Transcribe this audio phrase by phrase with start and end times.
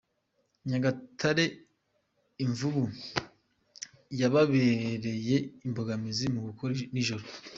[0.69, 1.45] Nyagatare
[2.45, 2.83] Imvubu
[4.19, 5.35] yababereye
[5.67, 7.25] imbogamizi mu gukora nijoro